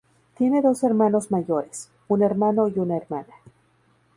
Tiene 0.35 0.63
dos 0.63 0.81
hermanos 0.81 1.29
mayores, 1.29 1.91
un 2.07 2.23
hermano 2.23 2.67
y 2.67 2.79
una 2.79 2.97
hermana. 2.97 3.35